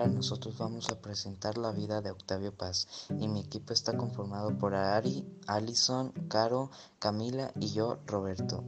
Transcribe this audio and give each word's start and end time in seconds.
Hola, 0.00 0.06
nosotros 0.06 0.56
vamos 0.56 0.90
a 0.90 1.02
presentar 1.02 1.58
la 1.58 1.72
vida 1.72 2.00
de 2.00 2.12
Octavio 2.12 2.56
Paz 2.56 2.86
y 3.18 3.26
mi 3.26 3.40
equipo 3.40 3.72
está 3.72 3.96
conformado 3.96 4.56
por 4.56 4.76
Ari, 4.76 5.26
Alison, 5.48 6.12
Caro, 6.28 6.70
Camila 7.00 7.50
y 7.58 7.72
yo, 7.72 7.98
Roberto. 8.06 8.62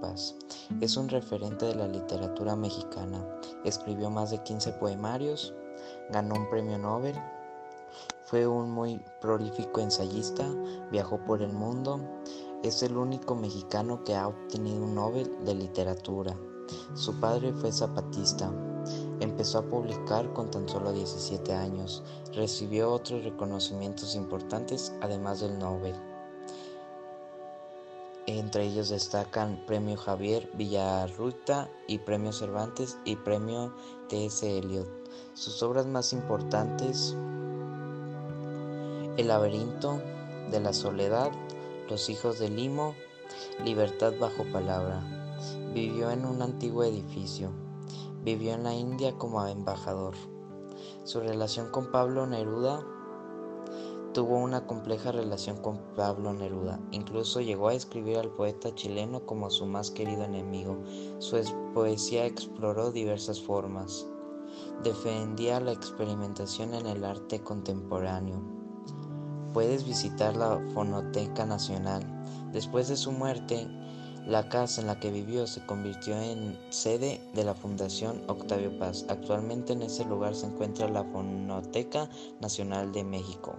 Paz 0.00 0.34
es 0.80 0.96
un 0.96 1.08
referente 1.08 1.66
de 1.66 1.76
la 1.76 1.86
literatura 1.86 2.56
mexicana. 2.56 3.24
Escribió 3.64 4.10
más 4.10 4.32
de 4.32 4.42
15 4.42 4.72
poemarios, 4.72 5.54
ganó 6.10 6.34
un 6.34 6.50
premio 6.50 6.78
Nobel 6.78 7.14
fue 8.24 8.46
un 8.46 8.70
muy 8.70 9.00
prolífico 9.24 9.80
ensayista, 9.80 10.44
viajó 10.92 11.16
por 11.24 11.40
el 11.40 11.50
mundo, 11.50 11.98
es 12.62 12.82
el 12.82 12.94
único 12.98 13.34
mexicano 13.34 14.04
que 14.04 14.14
ha 14.14 14.28
obtenido 14.28 14.84
un 14.84 14.94
Nobel 14.94 15.32
de 15.46 15.54
Literatura. 15.54 16.36
Su 16.92 17.18
padre 17.20 17.54
fue 17.54 17.72
zapatista. 17.72 18.52
Empezó 19.20 19.60
a 19.60 19.62
publicar 19.62 20.30
con 20.34 20.50
tan 20.50 20.68
solo 20.68 20.92
17 20.92 21.54
años. 21.54 22.02
Recibió 22.34 22.92
otros 22.92 23.24
reconocimientos 23.24 24.14
importantes 24.14 24.92
además 25.00 25.40
del 25.40 25.58
Nobel. 25.58 25.94
Entre 28.26 28.66
ellos 28.66 28.90
destacan 28.90 29.64
Premio 29.66 29.96
Javier 29.96 30.50
Villarruta 30.52 31.70
y 31.86 31.96
Premio 31.98 32.32
Cervantes 32.32 32.98
y 33.06 33.16
Premio 33.16 33.74
T.S. 34.10 34.58
Eliot. 34.58 34.88
Sus 35.32 35.62
obras 35.62 35.86
más 35.86 36.12
importantes 36.12 37.16
el 39.16 39.28
laberinto 39.28 40.02
de 40.50 40.58
la 40.58 40.72
soledad, 40.72 41.30
Los 41.88 42.08
hijos 42.10 42.40
de 42.40 42.48
Limo, 42.48 42.94
Libertad 43.64 44.12
bajo 44.18 44.44
palabra. 44.52 45.02
Vivió 45.72 46.10
en 46.10 46.24
un 46.24 46.42
antiguo 46.42 46.82
edificio. 46.82 47.50
Vivió 48.24 48.54
en 48.54 48.64
la 48.64 48.74
India 48.74 49.16
como 49.16 49.46
embajador. 49.46 50.14
Su 51.04 51.20
relación 51.20 51.70
con 51.70 51.92
Pablo 51.92 52.26
Neruda 52.26 52.84
tuvo 54.14 54.38
una 54.38 54.66
compleja 54.66 55.12
relación 55.12 55.58
con 55.58 55.78
Pablo 55.94 56.32
Neruda. 56.32 56.80
Incluso 56.90 57.40
llegó 57.40 57.68
a 57.68 57.74
escribir 57.74 58.18
al 58.18 58.30
poeta 58.30 58.74
chileno 58.74 59.26
como 59.26 59.50
su 59.50 59.66
más 59.66 59.92
querido 59.92 60.24
enemigo. 60.24 60.78
Su 61.18 61.40
poesía 61.72 62.26
exploró 62.26 62.90
diversas 62.90 63.40
formas. 63.40 64.06
Defendía 64.82 65.60
la 65.60 65.72
experimentación 65.72 66.74
en 66.74 66.86
el 66.86 67.04
arte 67.04 67.40
contemporáneo 67.40 68.53
puedes 69.54 69.86
visitar 69.86 70.36
la 70.36 70.60
Fonoteca 70.74 71.46
Nacional. 71.46 72.02
Después 72.52 72.88
de 72.88 72.96
su 72.96 73.12
muerte, 73.12 73.66
la 74.26 74.48
casa 74.48 74.80
en 74.80 74.88
la 74.88 74.98
que 74.98 75.10
vivió 75.10 75.46
se 75.46 75.64
convirtió 75.64 76.20
en 76.20 76.58
sede 76.70 77.20
de 77.34 77.44
la 77.44 77.54
Fundación 77.54 78.22
Octavio 78.26 78.76
Paz. 78.78 79.06
Actualmente 79.08 79.72
en 79.72 79.82
ese 79.82 80.04
lugar 80.04 80.34
se 80.34 80.46
encuentra 80.46 80.88
la 80.88 81.04
Fonoteca 81.04 82.10
Nacional 82.40 82.92
de 82.92 83.04
México. 83.04 83.56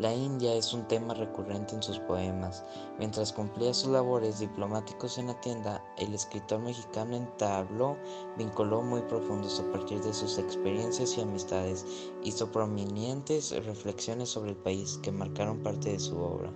La 0.00 0.12
India 0.14 0.54
es 0.54 0.72
un 0.72 0.88
tema 0.88 1.12
recurrente 1.12 1.74
en 1.74 1.82
sus 1.82 1.98
poemas. 1.98 2.64
Mientras 2.98 3.34
cumplía 3.34 3.74
sus 3.74 3.90
labores 3.90 4.38
diplomáticos 4.38 5.18
en 5.18 5.26
la 5.26 5.38
tienda, 5.42 5.84
el 5.98 6.14
escritor 6.14 6.60
mexicano 6.60 7.16
entabló 7.16 7.98
vínculos 8.38 8.82
muy 8.82 9.02
profundos 9.02 9.60
a 9.60 9.70
partir 9.70 10.00
de 10.00 10.14
sus 10.14 10.38
experiencias 10.38 11.18
y 11.18 11.20
amistades. 11.20 11.84
Hizo 12.24 12.50
prominentes 12.50 13.50
reflexiones 13.66 14.30
sobre 14.30 14.52
el 14.52 14.56
país 14.56 14.98
que 15.02 15.12
marcaron 15.12 15.62
parte 15.62 15.92
de 15.92 15.98
su 15.98 16.18
obra. 16.18 16.50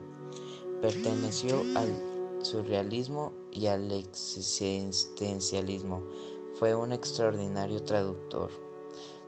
Perteneció 0.80 1.60
al 1.76 2.42
surrealismo 2.42 3.34
y 3.52 3.66
al 3.66 3.92
existencialismo. 3.92 6.02
Fue 6.54 6.74
un 6.74 6.92
extraordinario 6.92 7.84
traductor. 7.84 8.50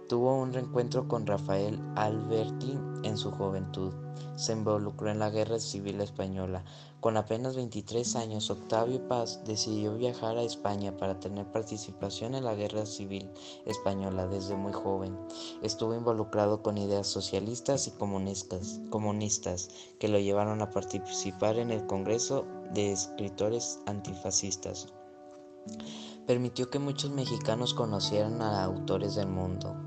Tuvo 0.09 0.37
un 0.37 0.55
reencuentro 0.55 1.07
con 1.07 1.27
Rafael 1.27 1.79
Alberti 1.97 2.79
en 3.03 3.19
su 3.19 3.31
juventud 3.31 3.93
se 4.37 4.53
involucró 4.53 5.11
en 5.11 5.19
la 5.19 5.31
Guerra 5.31 5.59
Civil 5.59 6.01
Española. 6.01 6.65
Con 7.01 7.17
apenas 7.17 7.57
23 7.57 8.17
años, 8.17 8.51
Octavio 8.51 9.07
Paz 9.09 9.41
decidió 9.45 9.97
viajar 9.97 10.37
a 10.37 10.43
España 10.43 10.97
para 10.97 11.19
tener 11.21 11.51
participación 11.51 12.35
en 12.35 12.45
la 12.45 12.55
Guerra 12.55 12.87
Civil 12.87 13.31
Española 13.65 14.27
desde 14.27 14.57
muy 14.57 14.73
joven. 14.73 15.17
Estuvo 15.63 15.95
involucrado 15.95 16.63
con 16.63 16.79
ideas 16.79 17.07
socialistas 17.07 17.87
y 17.87 17.93
comunistas, 17.93 18.81
comunistas 18.91 19.71
que 19.99 20.09
lo 20.09 20.19
llevaron 20.19 20.63
a 20.63 20.71
participar 20.71 21.59
en 21.59 21.71
el 21.71 21.87
Congreso 21.87 22.47
de 22.73 22.93
Escritores 22.93 23.81
Antifascistas. 23.87 24.89
Permitió 26.27 26.71
que 26.71 26.79
muchos 26.79 27.11
mexicanos 27.11 27.73
conocieran 27.73 28.43
a 28.43 28.65
autores 28.65 29.15
del 29.15 29.29
mundo. 29.29 29.86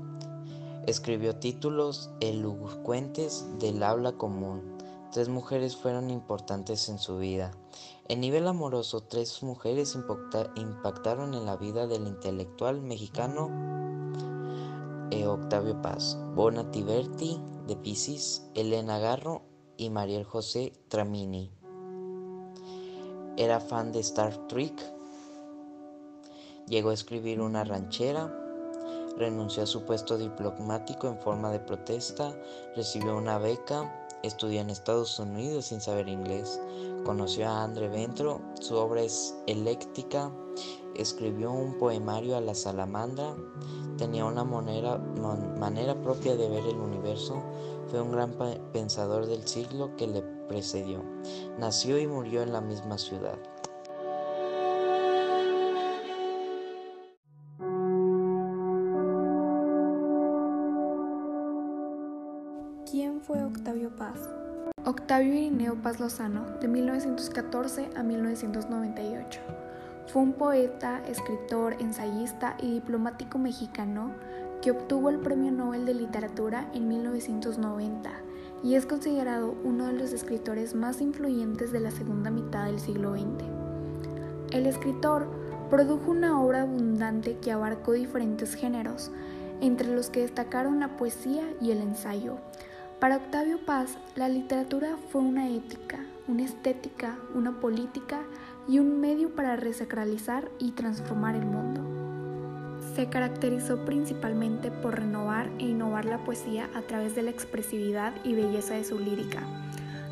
Escribió 0.90 1.36
títulos 1.36 2.10
elocuentes 2.18 3.46
del 3.60 3.80
habla 3.84 4.10
común. 4.10 4.76
Tres 5.12 5.28
mujeres 5.28 5.76
fueron 5.76 6.10
importantes 6.10 6.88
en 6.88 6.98
su 6.98 7.16
vida. 7.16 7.52
En 8.08 8.20
nivel 8.20 8.48
amoroso, 8.48 9.04
tres 9.04 9.40
mujeres 9.44 9.94
impactaron 9.94 11.34
en 11.34 11.46
la 11.46 11.56
vida 11.56 11.86
del 11.86 12.08
intelectual 12.08 12.82
mexicano 12.82 13.50
eh, 15.12 15.28
Octavio 15.28 15.80
Paz. 15.80 16.18
Bona 16.34 16.72
Tiberti 16.72 17.40
de 17.68 17.76
Pisis, 17.76 18.50
Elena 18.56 18.98
Garro 18.98 19.42
y 19.76 19.90
Mariel 19.90 20.24
José 20.24 20.72
Tramini. 20.88 21.52
Era 23.36 23.60
fan 23.60 23.92
de 23.92 24.00
Star 24.00 24.48
Trek. 24.48 24.74
Llegó 26.66 26.90
a 26.90 26.94
escribir 26.94 27.40
una 27.40 27.62
ranchera 27.62 28.39
renunció 29.16 29.62
a 29.62 29.66
su 29.66 29.84
puesto 29.84 30.16
diplomático 30.16 31.08
en 31.08 31.18
forma 31.18 31.50
de 31.50 31.60
protesta, 31.60 32.34
recibió 32.76 33.16
una 33.16 33.38
beca, 33.38 34.08
estudió 34.22 34.60
en 34.60 34.70
Estados 34.70 35.18
Unidos 35.18 35.66
sin 35.66 35.80
saber 35.80 36.08
inglés, 36.08 36.60
conoció 37.04 37.48
a 37.48 37.64
André 37.64 37.88
Ventro, 37.88 38.40
su 38.60 38.76
obra 38.76 39.02
es 39.02 39.34
eléctrica, 39.46 40.30
escribió 40.94 41.50
un 41.52 41.78
poemario 41.78 42.36
a 42.36 42.40
la 42.40 42.54
salamandra, 42.54 43.34
tenía 43.96 44.24
una 44.24 44.44
manera, 44.44 44.98
manera 44.98 46.00
propia 46.02 46.36
de 46.36 46.48
ver 46.48 46.66
el 46.66 46.76
universo, 46.76 47.42
fue 47.90 48.00
un 48.00 48.12
gran 48.12 48.32
pensador 48.72 49.26
del 49.26 49.46
siglo 49.46 49.96
que 49.96 50.06
le 50.06 50.22
precedió, 50.48 51.02
nació 51.58 51.98
y 51.98 52.06
murió 52.06 52.42
en 52.42 52.52
la 52.52 52.60
misma 52.60 52.98
ciudad. 52.98 53.38
Octavio 65.10 65.34
Irineo 65.34 65.74
Paz 65.74 65.98
Lozano, 65.98 66.46
de 66.60 66.68
1914 66.68 67.90
a 67.96 68.04
1998. 68.04 69.40
Fue 70.06 70.22
un 70.22 70.34
poeta, 70.34 71.02
escritor, 71.04 71.74
ensayista 71.80 72.54
y 72.62 72.74
diplomático 72.74 73.36
mexicano 73.36 74.12
que 74.62 74.70
obtuvo 74.70 75.10
el 75.10 75.18
Premio 75.18 75.50
Nobel 75.50 75.84
de 75.84 75.94
Literatura 75.94 76.70
en 76.74 76.86
1990 76.86 78.08
y 78.62 78.76
es 78.76 78.86
considerado 78.86 79.56
uno 79.64 79.86
de 79.86 79.94
los 79.94 80.12
escritores 80.12 80.76
más 80.76 81.00
influyentes 81.00 81.72
de 81.72 81.80
la 81.80 81.90
segunda 81.90 82.30
mitad 82.30 82.66
del 82.66 82.78
siglo 82.78 83.14
XX. 83.14 83.42
El 84.52 84.66
escritor 84.66 85.28
produjo 85.70 86.12
una 86.12 86.40
obra 86.40 86.62
abundante 86.62 87.36
que 87.38 87.50
abarcó 87.50 87.94
diferentes 87.94 88.54
géneros, 88.54 89.10
entre 89.60 89.92
los 89.92 90.08
que 90.08 90.20
destacaron 90.20 90.78
la 90.78 90.96
poesía 90.96 91.42
y 91.60 91.72
el 91.72 91.78
ensayo, 91.78 92.36
para 93.00 93.16
Octavio 93.16 93.58
Paz, 93.64 93.96
la 94.14 94.28
literatura 94.28 94.98
fue 95.08 95.22
una 95.22 95.48
ética, 95.48 96.00
una 96.28 96.44
estética, 96.44 97.16
una 97.34 97.58
política 97.58 98.20
y 98.68 98.78
un 98.78 99.00
medio 99.00 99.34
para 99.34 99.56
resacralizar 99.56 100.50
y 100.58 100.72
transformar 100.72 101.34
el 101.34 101.46
mundo. 101.46 101.80
Se 102.94 103.08
caracterizó 103.08 103.86
principalmente 103.86 104.70
por 104.70 105.00
renovar 105.00 105.48
e 105.58 105.64
innovar 105.64 106.04
la 106.04 106.18
poesía 106.24 106.68
a 106.74 106.82
través 106.82 107.14
de 107.14 107.22
la 107.22 107.30
expresividad 107.30 108.12
y 108.22 108.34
belleza 108.34 108.74
de 108.74 108.84
su 108.84 108.98
lírica. 108.98 109.44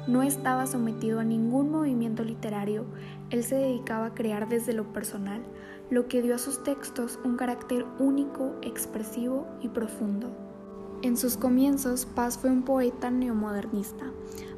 No 0.07 0.23
estaba 0.23 0.67
sometido 0.67 1.21
a 1.21 1.25
ningún 1.25 1.71
movimiento 1.71 2.25
literario, 2.25 2.87
él 3.29 3.45
se 3.45 3.57
dedicaba 3.57 4.07
a 4.07 4.15
crear 4.15 4.49
desde 4.49 4.73
lo 4.73 4.95
personal, 4.95 5.43
lo 5.91 6.09
que 6.09 6.23
dio 6.23 6.35
a 6.35 6.39
sus 6.39 6.63
textos 6.65 7.19
un 7.23 7.37
carácter 7.37 7.85
único, 7.99 8.55
expresivo 8.63 9.47
y 9.61 9.69
profundo. 9.69 10.48
En 11.01 11.17
sus 11.17 11.37
comienzos, 11.37 12.07
Paz 12.07 12.39
fue 12.39 12.51
un 12.51 12.63
poeta 12.63 13.09
neomodernista, 13.09 14.07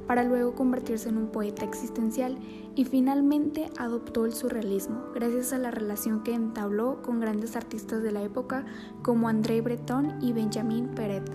para 0.06 0.24
luego 0.24 0.54
convertirse 0.54 1.10
en 1.10 1.18
un 1.18 1.26
poeta 1.26 1.66
existencial 1.66 2.38
y 2.74 2.86
finalmente 2.86 3.68
adoptó 3.76 4.24
el 4.24 4.32
surrealismo, 4.32 5.02
gracias 5.14 5.52
a 5.52 5.58
la 5.58 5.70
relación 5.70 6.22
que 6.22 6.32
entabló 6.32 7.02
con 7.02 7.20
grandes 7.20 7.56
artistas 7.56 8.02
de 8.02 8.12
la 8.12 8.22
época 8.22 8.64
como 9.02 9.28
André 9.28 9.60
Breton 9.60 10.16
y 10.22 10.32
Benjamin 10.32 10.88
Peret. 10.88 11.30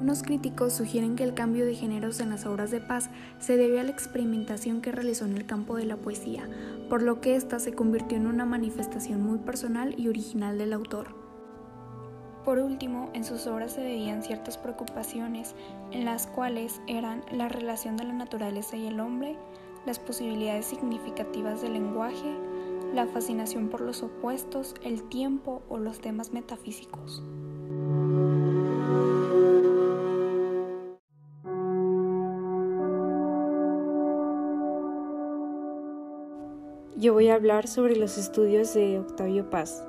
Unos 0.00 0.24
críticos 0.24 0.72
sugieren 0.72 1.14
que 1.14 1.22
el 1.22 1.34
cambio 1.34 1.64
de 1.64 1.76
géneros 1.76 2.18
en 2.18 2.30
las 2.30 2.46
obras 2.46 2.72
de 2.72 2.80
paz 2.80 3.10
se 3.38 3.56
debe 3.56 3.78
a 3.78 3.84
la 3.84 3.92
experimentación 3.92 4.80
que 4.80 4.90
realizó 4.90 5.24
en 5.24 5.36
el 5.36 5.46
campo 5.46 5.76
de 5.76 5.86
la 5.86 5.96
poesía, 5.96 6.48
por 6.90 7.00
lo 7.00 7.20
que 7.20 7.36
ésta 7.36 7.60
se 7.60 7.74
convirtió 7.74 8.18
en 8.18 8.26
una 8.26 8.44
manifestación 8.44 9.22
muy 9.22 9.38
personal 9.38 9.94
y 9.96 10.08
original 10.08 10.58
del 10.58 10.72
autor. 10.72 11.25
Por 12.46 12.60
último, 12.60 13.10
en 13.12 13.24
sus 13.24 13.48
obras 13.48 13.72
se 13.72 13.82
veían 13.82 14.22
ciertas 14.22 14.56
preocupaciones, 14.56 15.56
en 15.90 16.04
las 16.04 16.28
cuales 16.28 16.80
eran 16.86 17.24
la 17.32 17.48
relación 17.48 17.96
de 17.96 18.04
la 18.04 18.12
naturaleza 18.12 18.76
y 18.76 18.86
el 18.86 19.00
hombre, 19.00 19.36
las 19.84 19.98
posibilidades 19.98 20.66
significativas 20.66 21.60
del 21.60 21.72
lenguaje, 21.72 22.36
la 22.94 23.08
fascinación 23.08 23.68
por 23.68 23.80
los 23.80 24.04
opuestos, 24.04 24.76
el 24.84 25.02
tiempo 25.08 25.62
o 25.68 25.78
los 25.78 25.98
temas 25.98 26.32
metafísicos. 26.32 27.20
yo 36.98 37.12
voy 37.12 37.28
a 37.28 37.34
hablar 37.34 37.68
sobre 37.68 37.94
los 37.94 38.16
estudios 38.16 38.72
de 38.72 38.98
Octavio 38.98 39.48
Paz. 39.50 39.84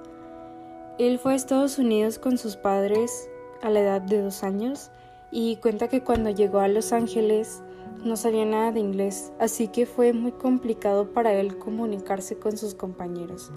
Él 1.00 1.20
fue 1.20 1.34
a 1.34 1.36
Estados 1.36 1.78
Unidos 1.78 2.18
con 2.18 2.40
sus 2.40 2.56
padres 2.56 3.30
a 3.62 3.70
la 3.70 3.82
edad 3.82 4.02
de 4.02 4.20
dos 4.20 4.44
años 4.44 4.90
y 5.30 5.58
cuenta 5.58 5.90
que 5.90 6.02
cuando 6.02 6.32
llegó 6.32 6.58
a 6.58 6.68
Los 6.68 6.92
Ángeles 6.92 7.62
no 8.04 8.18
sabía 8.18 8.46
nada 8.46 8.72
de 8.72 8.80
inglés, 8.80 9.32
así 9.40 9.68
que 9.68 9.86
fue 9.86 10.14
muy 10.14 10.32
complicado 10.32 11.14
para 11.14 11.34
él 11.34 11.60
comunicarse 11.60 12.38
con 12.38 12.58
sus 12.58 12.74
compañeros. 12.74 13.52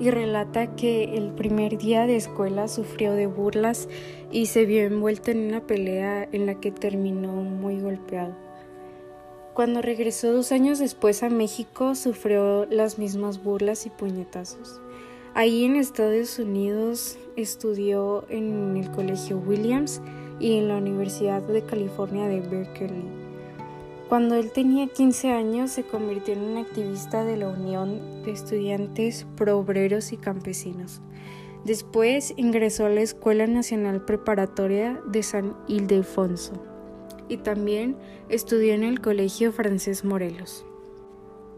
Y 0.00 0.10
relata 0.10 0.74
que 0.74 1.16
el 1.16 1.32
primer 1.32 1.76
día 1.76 2.06
de 2.06 2.16
escuela 2.16 2.66
sufrió 2.68 3.12
de 3.12 3.26
burlas 3.26 3.88
y 4.30 4.46
se 4.46 4.64
vio 4.64 4.82
envuelto 4.82 5.30
en 5.30 5.48
una 5.48 5.66
pelea 5.66 6.26
en 6.32 6.46
la 6.46 6.58
que 6.58 6.72
terminó 6.72 7.32
muy 7.32 7.80
golpeado. 7.80 8.34
Cuando 9.52 9.82
regresó 9.82 10.32
dos 10.32 10.52
años 10.52 10.78
después 10.78 11.22
a 11.22 11.28
México, 11.28 11.94
sufrió 11.94 12.64
las 12.64 12.98
mismas 12.98 13.42
burlas 13.42 13.84
y 13.84 13.90
puñetazos. 13.90 14.81
Ahí 15.34 15.64
en 15.64 15.76
Estados 15.76 16.38
Unidos 16.38 17.16
estudió 17.36 18.26
en 18.28 18.76
el 18.76 18.90
Colegio 18.90 19.38
Williams 19.38 20.02
y 20.38 20.58
en 20.58 20.68
la 20.68 20.76
Universidad 20.76 21.40
de 21.40 21.62
California 21.62 22.28
de 22.28 22.40
Berkeley. 22.40 23.04
Cuando 24.10 24.34
él 24.34 24.52
tenía 24.52 24.88
15 24.88 25.32
años 25.32 25.70
se 25.70 25.84
convirtió 25.84 26.34
en 26.34 26.42
un 26.42 26.58
activista 26.58 27.24
de 27.24 27.38
la 27.38 27.48
Unión 27.48 28.22
de 28.24 28.32
Estudiantes 28.32 29.26
Pro 29.34 29.58
Obreros 29.58 30.12
y 30.12 30.18
Campesinos. 30.18 31.00
Después 31.64 32.34
ingresó 32.36 32.84
a 32.84 32.90
la 32.90 33.00
Escuela 33.00 33.46
Nacional 33.46 34.04
Preparatoria 34.04 35.00
de 35.06 35.22
San 35.22 35.56
Ildefonso 35.66 36.52
y 37.30 37.38
también 37.38 37.96
estudió 38.28 38.74
en 38.74 38.84
el 38.84 39.00
Colegio 39.00 39.50
Francés 39.50 40.04
Morelos. 40.04 40.66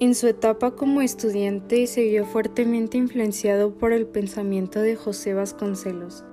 En 0.00 0.16
su 0.16 0.26
etapa 0.26 0.72
como 0.72 1.02
estudiante 1.02 1.86
se 1.86 2.02
vio 2.02 2.26
fuertemente 2.26 2.98
influenciado 2.98 3.72
por 3.72 3.92
el 3.92 4.06
pensamiento 4.06 4.80
de 4.80 4.96
José 4.96 5.34
Vasconcelos. 5.34 6.24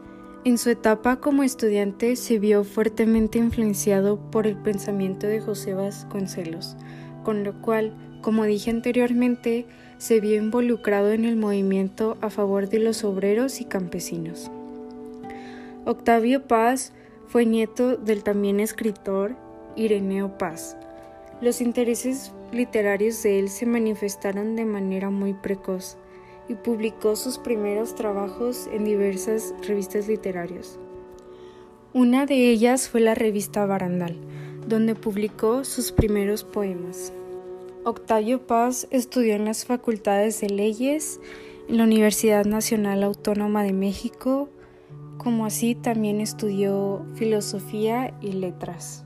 En 0.44 0.58
su 0.58 0.72
etapa 0.72 1.18
como 1.18 1.44
estudiante 1.44 2.16
se 2.16 2.40
vio 2.40 2.64
fuertemente 2.64 3.38
influenciado 3.38 4.18
por 4.32 4.48
el 4.48 4.58
pensamiento 4.58 5.28
de 5.28 5.42
José 5.42 5.76
Vasconcelos, 5.76 6.76
con 7.24 7.44
lo 7.44 7.62
cual, 7.62 7.94
como 8.22 8.46
dije 8.46 8.72
anteriormente, 8.72 9.68
se 10.00 10.20
vio 10.20 10.38
involucrado 10.38 11.12
en 11.12 11.26
el 11.26 11.36
movimiento 11.36 12.18
a 12.22 12.32
favor 12.32 12.68
de 12.68 12.80
los 12.80 13.04
obreros 13.04 13.62
y 13.62 13.66
campesinos. 13.66 14.50
Octavio 15.86 16.48
Paz 16.48 16.94
fue 17.28 17.46
nieto 17.46 17.96
del 17.96 18.24
también 18.24 18.60
escritor 18.60 19.36
Ireneo 19.76 20.40
Paz. 20.40 20.78
Los 21.42 21.60
intereses 21.60 22.32
literarios 22.52 23.24
de 23.24 23.40
él 23.40 23.50
se 23.50 23.66
manifestaron 23.66 24.56
de 24.56 24.64
manera 24.64 25.10
muy 25.10 25.34
precoz 25.34 25.98
y 26.48 26.54
publicó 26.54 27.16
sus 27.16 27.40
primeros 27.40 27.96
trabajos 27.96 28.70
en 28.72 28.86
diversas 28.86 29.56
revistas 29.68 30.08
literarias. 30.08 30.78
Una 31.94 32.28
de 32.28 32.52
ellas 32.52 32.90
fue 32.90 33.02
la 33.02 33.16
revista 33.16 33.66
Barandal, 33.66 34.18
donde 34.68 34.94
publicó 34.94 35.64
sus 35.64 35.92
primeros 35.92 36.44
poemas. 36.44 37.12
Octavio 37.86 38.46
Paz 38.46 38.88
estudió 38.92 39.34
en 39.34 39.46
las 39.46 39.66
facultades 39.66 40.40
de 40.42 40.50
leyes, 40.50 41.20
en 41.68 41.78
la 41.78 41.86
Universidad 41.86 42.46
Nacional 42.46 43.02
Autónoma 43.02 43.64
de 43.64 43.74
México, 43.74 44.48
como 45.18 45.48
así 45.48 45.74
también 45.74 46.22
estudió 46.22 47.04
filosofía 47.16 48.14
y 48.22 48.34
letras. 48.34 49.06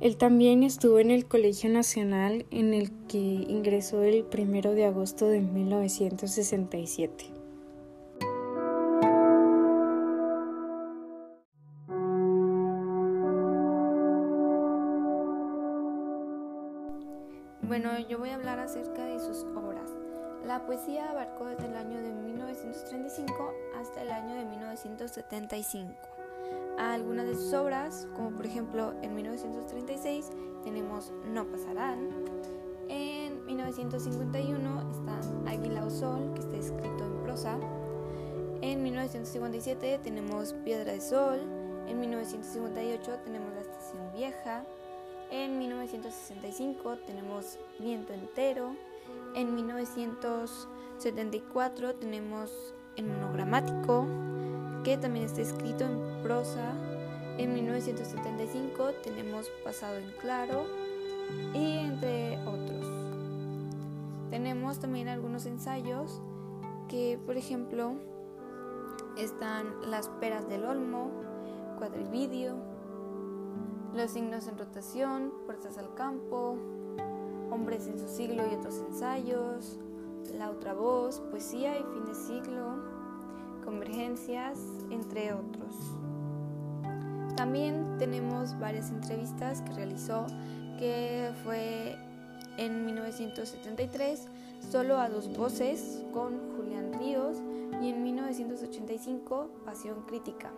Él 0.00 0.16
también 0.16 0.62
estuvo 0.62 0.98
en 0.98 1.10
el 1.10 1.26
Colegio 1.26 1.68
Nacional 1.68 2.46
en 2.50 2.72
el 2.72 2.90
que 3.06 3.18
ingresó 3.18 4.02
el 4.02 4.24
1 4.32 4.72
de 4.72 4.86
agosto 4.86 5.28
de 5.28 5.42
1967. 5.42 7.26
Bueno, 17.60 17.90
yo 18.08 18.18
voy 18.18 18.30
a 18.30 18.36
hablar 18.36 18.58
acerca 18.58 19.04
de 19.04 19.20
sus 19.20 19.44
obras. 19.54 19.90
La 20.46 20.64
poesía 20.64 21.10
abarcó 21.10 21.44
desde 21.44 21.66
el 21.66 21.76
año 21.76 22.00
de 22.00 22.10
1935 22.10 23.54
hasta 23.78 24.00
el 24.00 24.10
año 24.10 24.34
de 24.34 24.46
1975. 24.46 26.19
Algunas 26.80 27.26
de 27.26 27.34
sus 27.34 27.52
obras, 27.52 28.08
como 28.16 28.30
por 28.30 28.46
ejemplo 28.46 28.94
en 29.02 29.14
1936 29.14 30.30
tenemos 30.64 31.12
No 31.32 31.46
pasarán, 31.46 32.08
en 32.88 33.44
1951 33.46 34.90
está 34.90 35.20
Águila 35.50 35.84
o 35.84 35.90
Sol, 35.90 36.32
que 36.34 36.40
está 36.40 36.56
escrito 36.56 37.04
en 37.04 37.22
prosa, 37.22 37.58
en 38.62 38.82
1957 38.82 40.00
tenemos 40.02 40.54
Piedra 40.64 40.92
de 40.92 41.00
Sol, 41.00 41.38
en 41.86 42.00
1958 42.00 43.18
tenemos 43.24 43.54
La 43.54 43.60
Estación 43.60 44.12
Vieja, 44.14 44.64
en 45.30 45.58
1965 45.58 46.96
tenemos 47.06 47.58
Viento 47.78 48.14
Entero, 48.14 48.74
en 49.34 49.54
1974 49.54 51.94
tenemos 51.94 52.74
el 52.96 53.06
monogramático, 53.06 54.06
que 54.84 54.96
también 54.96 55.26
está 55.26 55.42
escrito 55.42 55.84
en 55.84 56.22
prosa. 56.22 56.72
En 57.38 57.54
1975 57.54 58.92
tenemos 59.02 59.48
Pasado 59.64 59.96
en 59.98 60.10
Claro 60.20 60.64
y 61.54 61.78
entre 61.78 62.38
otros. 62.46 62.86
Tenemos 64.30 64.78
también 64.78 65.08
algunos 65.08 65.46
ensayos 65.46 66.20
que, 66.88 67.18
por 67.26 67.36
ejemplo, 67.36 67.94
están 69.16 69.90
Las 69.90 70.08
peras 70.08 70.48
del 70.48 70.64
olmo, 70.64 71.10
Cuadrividio, 71.78 72.56
Los 73.94 74.12
signos 74.12 74.46
en 74.46 74.58
rotación, 74.58 75.32
Puertas 75.46 75.78
al 75.78 75.94
campo, 75.94 76.56
Hombres 77.50 77.86
en 77.86 77.98
su 77.98 78.08
siglo 78.08 78.44
y 78.50 78.54
otros 78.54 78.78
ensayos, 78.78 79.78
La 80.36 80.50
otra 80.50 80.74
voz, 80.74 81.20
Poesía 81.20 81.78
y 81.78 81.82
fin 81.82 82.04
de 82.04 82.14
siglo, 82.14 82.89
Convergencias, 83.70 84.58
entre 84.90 85.32
otros. 85.32 85.76
También 87.36 87.98
tenemos 88.00 88.58
varias 88.58 88.90
entrevistas 88.90 89.62
que 89.62 89.72
realizó, 89.74 90.26
que 90.76 91.30
fue 91.44 91.96
en 92.56 92.84
1973, 92.84 94.26
solo 94.72 94.98
a 94.98 95.08
dos 95.08 95.32
voces 95.36 96.02
con 96.12 96.56
Julián 96.56 96.92
Ríos 96.98 97.36
y 97.80 97.90
en 97.90 98.02
1985, 98.02 99.48
Pasión 99.64 100.02
Crítica. 100.02 100.50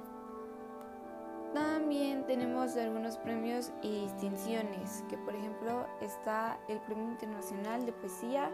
También 1.53 2.25
tenemos 2.27 2.75
algunos 2.79 3.19
premios 3.19 3.73
y 3.83 4.05
distinciones, 4.05 5.05
que 5.11 5.19
por 5.19 5.35
ejemplo 5.35 5.85
está 6.01 6.59
el 6.67 6.81
Premio 6.81 7.11
Internacional 7.11 7.85
de 7.85 7.93
Poesía, 7.93 8.51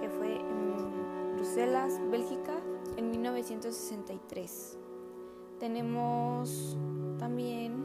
que 0.00 0.08
fue 0.08 0.40
en 0.40 0.61
Bruselas, 1.42 1.98
Bélgica, 2.08 2.54
en 2.96 3.10
1963. 3.10 4.78
Tenemos 5.58 6.76
también 7.18 7.84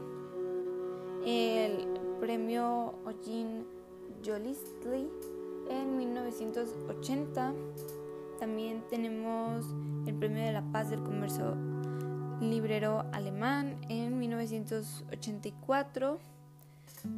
el 1.26 1.88
Premio 2.20 2.94
Eugene 3.04 3.64
Jolistly 4.24 5.10
en 5.68 5.98
1980. 5.98 7.52
También 8.38 8.84
tenemos 8.88 9.66
el 10.06 10.14
Premio 10.14 10.44
de 10.44 10.52
la 10.52 10.62
Paz 10.70 10.90
del 10.90 11.02
Comercio 11.02 11.56
librero 12.40 13.06
alemán 13.10 13.80
en 13.88 14.20
1984. 14.20 16.20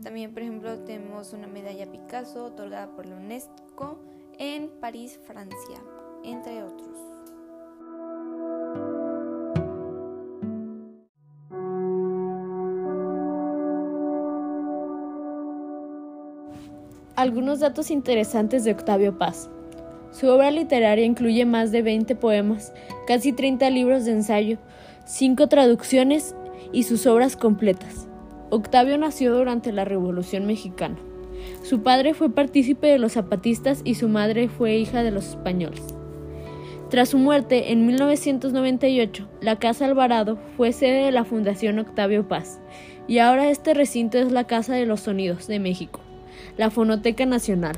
También, 0.03 0.33
por 0.33 0.43
ejemplo, 0.43 0.79
tenemos 0.85 1.35
una 1.35 1.49
medalla 1.49 1.93
Picasso 1.93 2.47
otorgada 2.47 2.97
por 2.97 3.05
la 3.05 3.17
UNESCO 3.17 3.99
en 4.39 4.71
París, 4.81 5.21
Francia, 5.27 5.83
entre 6.25 6.63
otros. 6.63 6.89
Algunos 17.17 17.61
datos 17.61 17.91
interesantes 17.91 18.65
de 18.65 18.73
Octavio 18.73 19.19
Paz. 19.19 19.51
Su 20.11 20.29
obra 20.29 20.51
literaria 20.51 21.05
incluye 21.05 21.45
más 21.45 21.71
de 21.71 21.83
20 21.83 22.17
poemas, 22.17 22.73
casi 23.07 23.33
30 23.33 23.69
libros 23.71 24.05
de 24.07 24.13
ensayo, 24.13 24.59
5 25.05 25.47
traducciones 25.49 26.35
y 26.73 26.85
sus 26.85 27.07
obras 27.07 27.37
completas. 27.37 28.09
Octavio 28.49 28.97
nació 28.97 29.37
durante 29.37 29.71
la 29.71 29.85
Revolución 29.85 30.47
Mexicana. 30.47 30.97
Su 31.63 31.83
padre 31.83 32.15
fue 32.15 32.31
partícipe 32.31 32.87
de 32.87 32.99
los 32.99 33.13
zapatistas 33.13 33.83
y 33.85 33.97
su 33.97 34.09
madre 34.09 34.49
fue 34.49 34.77
hija 34.77 35.03
de 35.03 35.11
los 35.11 35.29
españoles. 35.29 36.00
Tras 36.91 37.11
su 37.11 37.19
muerte 37.19 37.73
en 37.73 37.87
1998, 37.87 39.29
la 39.41 39.57
Casa 39.57 39.87
Alvarado 39.87 40.39
fue 40.57 40.73
sede 40.73 41.05
de 41.05 41.13
la 41.13 41.25
Fundación 41.25 41.79
Octavio 41.79 42.29
Paz 42.29 42.61
y 43.07 43.19
ahora 43.19 43.49
este 43.49 43.75
recinto 43.75 44.19
es 44.19 44.31
la 44.33 44.45
Casa 44.45 44.75
de 44.75 44.87
los 44.87 45.01
Sonidos 45.01 45.47
de 45.47 45.61
México 45.61 46.01
la 46.57 46.71
Fonoteca 46.71 47.27
Nacional. 47.27 47.77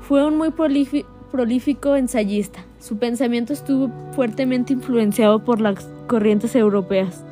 Fue 0.00 0.26
un 0.26 0.36
muy 0.36 0.50
prolífico 0.50 1.96
ensayista. 1.96 2.64
Su 2.78 2.98
pensamiento 2.98 3.52
estuvo 3.52 3.90
fuertemente 4.12 4.72
influenciado 4.72 5.44
por 5.44 5.60
las 5.60 5.88
corrientes 6.06 6.54
europeas. 6.54 7.24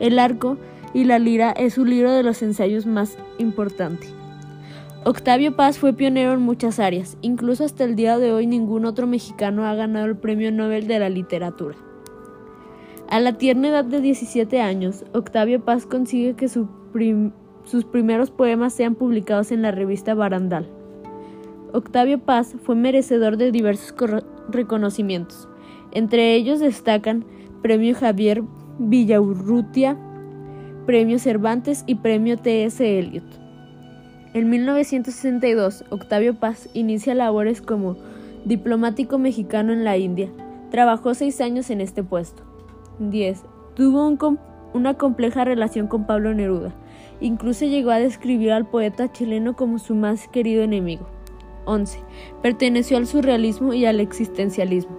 El 0.00 0.18
arco 0.18 0.56
y 0.92 1.04
la 1.04 1.18
lira 1.18 1.52
es 1.52 1.74
su 1.74 1.84
libro 1.84 2.12
de 2.12 2.22
los 2.22 2.42
ensayos 2.42 2.86
más 2.86 3.16
importante. 3.38 4.06
Octavio 5.06 5.54
Paz 5.54 5.78
fue 5.78 5.92
pionero 5.92 6.32
en 6.32 6.40
muchas 6.40 6.78
áreas, 6.78 7.18
incluso 7.20 7.62
hasta 7.62 7.84
el 7.84 7.94
día 7.94 8.16
de 8.16 8.32
hoy 8.32 8.46
ningún 8.46 8.86
otro 8.86 9.06
mexicano 9.06 9.66
ha 9.66 9.74
ganado 9.74 10.06
el 10.06 10.16
Premio 10.16 10.50
Nobel 10.50 10.86
de 10.86 10.98
la 10.98 11.10
Literatura. 11.10 11.76
A 13.10 13.20
la 13.20 13.36
tierna 13.36 13.68
edad 13.68 13.84
de 13.84 14.00
17 14.00 14.62
años, 14.62 15.04
Octavio 15.12 15.62
Paz 15.62 15.84
consigue 15.84 16.36
que 16.36 16.48
su 16.48 16.68
sus 17.64 17.84
primeros 17.84 18.30
poemas 18.30 18.72
sean 18.72 18.94
publicados 18.94 19.52
en 19.52 19.60
la 19.60 19.72
revista 19.72 20.14
Barandal. 20.14 20.70
Octavio 21.74 22.18
Paz 22.20 22.54
fue 22.62 22.74
merecedor 22.74 23.36
de 23.36 23.52
diversos 23.52 23.94
reconocimientos. 24.48 25.50
Entre 25.92 26.34
ellos 26.34 26.60
destacan 26.60 27.26
Premio 27.60 27.94
Javier 27.94 28.42
Villaurrutia, 28.78 29.98
Premio 30.86 31.18
Cervantes 31.18 31.84
y 31.86 31.96
Premio 31.96 32.38
T.S. 32.38 32.98
Eliot. 32.98 33.43
En 34.34 34.50
1962, 34.50 35.84
Octavio 35.90 36.34
Paz 36.34 36.68
inicia 36.74 37.14
labores 37.14 37.62
como 37.62 37.96
diplomático 38.44 39.16
mexicano 39.16 39.72
en 39.72 39.84
la 39.84 39.96
India. 39.96 40.28
Trabajó 40.72 41.14
seis 41.14 41.40
años 41.40 41.70
en 41.70 41.80
este 41.80 42.02
puesto. 42.02 42.42
10. 42.98 43.44
Tuvo 43.76 44.12
una 44.72 44.94
compleja 44.94 45.44
relación 45.44 45.86
con 45.86 46.08
Pablo 46.08 46.34
Neruda. 46.34 46.74
Incluso 47.20 47.64
llegó 47.64 47.92
a 47.92 48.00
describir 48.00 48.50
al 48.50 48.68
poeta 48.68 49.12
chileno 49.12 49.54
como 49.54 49.78
su 49.78 49.94
más 49.94 50.26
querido 50.26 50.64
enemigo. 50.64 51.06
11. 51.66 52.00
Perteneció 52.42 52.96
al 52.96 53.06
surrealismo 53.06 53.72
y 53.72 53.86
al 53.86 54.00
existencialismo. 54.00 54.98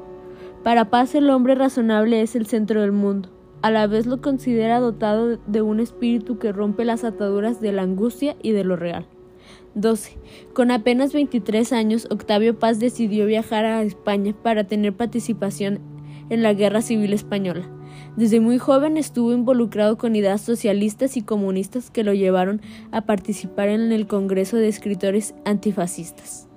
Para 0.63 0.85
Paz 0.85 1.13
el 1.13 1.29
hombre 1.29 1.55
razonable 1.55 2.21
es 2.21 2.37
el 2.37 2.45
centro 2.45 2.79
del 2.79 2.93
mundo. 2.93 3.27
A 3.61 3.69
la 3.69 3.85
vez 3.85 4.05
lo 4.05 4.21
considera 4.21 4.79
dotado 4.79 5.35
de 5.45 5.61
un 5.61 5.81
espíritu 5.81 6.39
que 6.39 6.53
rompe 6.53 6.85
las 6.85 7.03
ataduras 7.03 7.59
de 7.59 7.73
la 7.73 7.81
angustia 7.81 8.37
y 8.41 8.53
de 8.53 8.63
lo 8.63 8.77
real. 8.77 9.05
12. 9.75 10.17
Con 10.53 10.71
apenas 10.71 11.13
23 11.13 11.73
años, 11.73 12.07
Octavio 12.09 12.57
Paz 12.57 12.79
decidió 12.79 13.25
viajar 13.25 13.65
a 13.65 13.83
España 13.83 14.33
para 14.41 14.65
tener 14.65 14.93
participación 14.93 15.79
en 16.29 16.43
la 16.43 16.53
Guerra 16.53 16.81
Civil 16.81 17.13
Española. 17.13 17.69
Desde 18.15 18.39
muy 18.39 18.57
joven 18.57 18.97
estuvo 18.97 19.33
involucrado 19.33 19.97
con 19.97 20.15
ideas 20.15 20.41
socialistas 20.41 21.17
y 21.17 21.21
comunistas 21.21 21.91
que 21.91 22.03
lo 22.03 22.13
llevaron 22.13 22.61
a 22.91 23.01
participar 23.01 23.69
en 23.69 23.91
el 23.91 24.07
Congreso 24.07 24.57
de 24.57 24.69
Escritores 24.69 25.35
Antifascistas. 25.43 26.47